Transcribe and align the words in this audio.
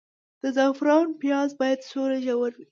د 0.41 0.43
زعفرانو 0.57 1.17
پیاز 1.21 1.49
باید 1.59 1.87
څومره 1.89 2.15
ژور 2.25 2.51
وي؟ 2.57 2.65